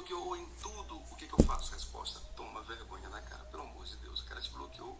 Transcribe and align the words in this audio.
bloqueou 0.00 0.36
em 0.36 0.46
tudo, 0.62 0.96
o 0.96 1.16
que, 1.16 1.26
que 1.26 1.34
eu 1.34 1.44
faço? 1.44 1.72
Resposta: 1.72 2.20
toma 2.36 2.62
vergonha 2.62 3.08
na 3.08 3.20
cara. 3.22 3.44
Pelo 3.44 3.64
amor 3.64 3.84
de 3.84 3.96
Deus, 3.96 4.20
o 4.20 4.26
cara 4.26 4.40
te 4.40 4.50
bloqueou 4.50 4.98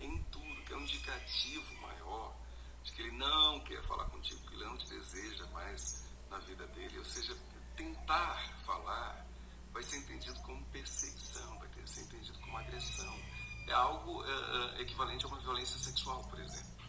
em 0.00 0.22
tudo, 0.24 0.64
que 0.64 0.72
é 0.72 0.76
um 0.76 0.82
indicativo 0.82 1.74
maior 1.80 2.34
de 2.82 2.92
que 2.92 3.02
ele 3.02 3.16
não 3.16 3.60
quer 3.60 3.80
falar 3.82 4.04
contigo, 4.06 4.40
que 4.48 4.54
ele 4.54 4.64
não 4.64 4.76
te 4.76 4.88
deseja 4.88 5.46
mais 5.48 6.04
na 6.28 6.38
vida 6.40 6.66
dele. 6.68 6.98
Ou 6.98 7.04
seja, 7.04 7.36
tentar 7.76 8.56
falar 8.64 9.24
vai 9.72 9.82
ser 9.82 9.98
entendido 9.98 10.38
como 10.40 10.62
perseguição, 10.66 11.58
vai 11.58 11.68
ser 11.86 12.00
entendido 12.02 12.38
como 12.40 12.56
agressão. 12.56 13.18
É 13.68 13.72
algo 13.72 14.24
é, 14.24 14.78
é, 14.78 14.82
equivalente 14.82 15.24
a 15.24 15.28
uma 15.28 15.38
violência 15.38 15.78
sexual, 15.78 16.22
por 16.24 16.40
exemplo. 16.40 16.84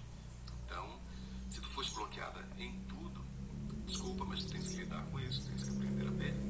Então, 0.66 1.00
se 1.52 1.62
tu 1.62 1.70
foste 1.70 1.94
bloqueada 1.94 2.42
em 2.58 2.84
tudo, 2.86 3.24
desculpa, 3.86 4.26
mas 4.26 4.44
tu 4.44 4.52
tens 4.54 4.70
que 4.70 4.78
lidar 4.78 5.06
com 5.06 5.20
isso, 5.20 5.46
tens 5.46 5.64
que 5.64 5.70
aprender 5.70 6.08
a 6.08 6.12
perder 6.12 6.43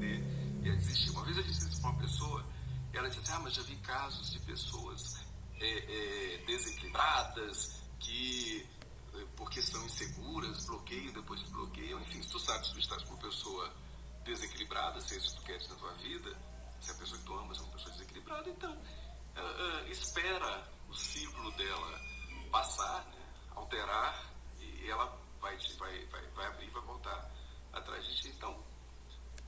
ela 3.03 3.09
disse 3.09 3.21
assim, 3.21 3.33
ah, 3.33 3.39
mas 3.39 3.53
já 3.53 3.61
vi 3.63 3.75
casos 3.77 4.31
de 4.31 4.39
pessoas 4.39 5.17
é, 5.59 5.67
é, 5.67 6.37
desequilibradas 6.45 7.81
que 7.99 8.65
é, 9.13 9.25
porque 9.35 9.61
são 9.61 9.83
inseguras, 9.83 10.65
bloqueiam, 10.65 11.11
depois 11.11 11.43
bloqueiam, 11.49 11.99
enfim, 11.99 12.23
se 12.23 12.29
tu 12.29 12.39
sabes 12.39 12.69
que 12.69 12.75
tu 12.75 12.79
estás 12.79 13.03
com 13.03 13.13
uma 13.13 13.21
pessoa 13.21 13.73
desequilibrada, 14.23 15.01
se 15.01 15.15
é 15.15 15.17
isso 15.17 15.31
que 15.31 15.41
tu 15.41 15.45
queres 15.45 15.67
na 15.67 15.75
tua 15.75 15.91
vida, 15.95 16.37
se 16.79 16.91
a 16.91 16.93
pessoa 16.93 17.19
que 17.19 17.25
tu 17.25 17.33
amas 17.33 17.57
é 17.57 17.61
uma 17.61 17.73
pessoa 17.73 17.91
desequilibrada, 17.91 18.49
então 18.49 18.71
uh, 18.71 19.83
uh, 19.83 19.91
espera 19.91 20.71
o 20.89 20.95
ciclo 20.95 21.51
dela 21.51 22.01
passar, 22.51 23.03
né, 23.07 23.33
alterar, 23.55 24.31
e 24.59 24.89
ela 24.89 25.05
vai, 25.41 25.57
vai, 25.77 26.05
vai, 26.05 26.27
vai 26.29 26.45
abrir 26.47 26.67
e 26.67 26.71
vai 26.71 26.81
voltar 26.83 27.29
atrás 27.73 28.05
de 28.05 28.15
ti. 28.15 28.29
Então, 28.29 28.63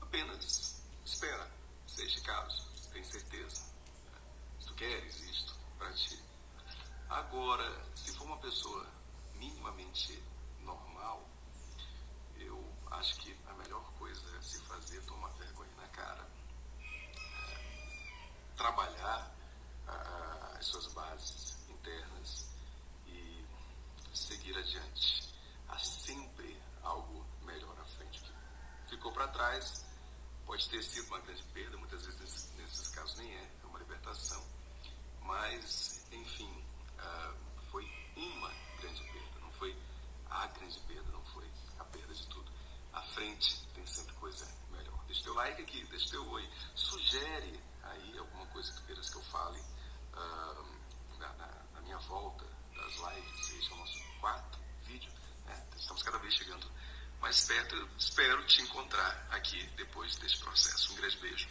apenas 0.02 0.82
espera, 1.06 1.50
se 1.86 2.04
este 2.04 2.20
caso, 2.20 2.75
tem 2.96 3.04
certeza, 3.04 3.62
se 4.58 4.66
tu 4.68 4.74
queres 4.74 5.20
isto 5.20 5.54
para 5.76 5.92
ti. 5.92 6.18
Agora, 7.10 7.84
se 7.94 8.10
for 8.16 8.24
uma 8.24 8.38
pessoa 8.38 8.86
minimamente 9.34 10.22
normal, 10.60 11.28
eu 12.38 12.58
acho 12.92 13.16
que 13.18 13.36
a 13.48 13.52
melhor 13.52 13.84
coisa 13.98 14.38
a 14.38 14.40
se 14.40 14.58
fazer 14.62 14.96
é 14.96 15.00
tomar 15.02 15.28
vergonha 15.34 15.74
na 15.76 15.86
cara, 15.88 16.26
é, 16.80 17.58
trabalhar 18.56 19.30
a, 19.86 20.56
as 20.58 20.66
suas 20.66 20.86
bases 20.94 21.54
internas 21.68 22.48
e 23.06 23.44
seguir 24.14 24.56
adiante. 24.56 25.34
Há 25.68 25.78
sempre 25.78 26.62
algo 26.82 27.26
melhor 27.42 27.78
à 27.78 27.84
frente. 27.84 28.22
Ficou 28.88 29.12
para 29.12 29.28
trás, 29.28 29.84
pode 30.46 30.68
ter 30.70 30.82
sido 30.82 31.08
uma 31.08 31.20
grande 31.20 31.42
perda, 31.52 31.76
muitas 31.76 32.04
vezes 32.04 32.20
nesses, 32.20 32.52
nesses 32.56 32.88
casos 32.88 33.16
nem 33.18 33.30
é, 33.34 33.50
é 33.62 33.66
uma 33.66 33.78
libertação. 33.80 34.42
Mas, 35.22 36.06
enfim, 36.12 36.64
uh, 36.98 37.36
foi 37.70 37.84
uma 38.16 38.50
grande 38.80 39.02
perda, 39.02 39.40
não 39.40 39.50
foi 39.52 39.76
a 40.30 40.44
grande 40.66 40.80
perda, 40.80 41.12
não 41.12 41.24
foi 41.26 41.48
a 41.78 41.84
perda 41.84 42.14
de 42.14 42.26
tudo. 42.26 42.52
À 42.92 43.02
frente 43.02 43.66
tem 43.74 43.86
sempre 43.86 44.14
coisa 44.14 44.46
melhor. 44.70 45.04
Deixa 45.06 45.22
teu 45.22 45.34
like 45.34 45.62
aqui, 45.62 45.84
deixa 45.86 46.10
teu 46.10 46.28
oi. 46.28 46.48
Sugere 46.74 47.60
aí 47.82 48.18
alguma 48.18 48.46
coisa 48.46 48.72
que 48.72 48.82
queiras 48.86 49.08
que 49.08 49.16
eu 49.16 49.22
fale 49.24 49.60
uh, 49.60 51.18
na, 51.18 51.32
na, 51.74 51.80
minha 51.82 51.98
volta 51.98 52.44
das 52.74 52.96
lives. 52.96 53.50
Esse 53.50 53.70
é 53.70 53.74
o 53.74 53.78
nosso 53.78 54.20
quarto 54.20 54.58
vídeo. 54.82 55.12
Né? 55.44 55.66
Estamos 55.76 56.02
cada 56.02 56.18
vez 56.18 56.34
chegando 56.34 56.68
mais 57.20 57.44
perto. 57.44 57.88
Espero 57.96 58.44
te 58.46 58.62
encontrar 58.62 59.26
aqui 59.30 59.64
depois 59.76 60.16
desse 60.16 60.38
processo. 60.38 60.92
Um 60.92 60.96
grande 60.96 61.16
beijo. 61.18 61.48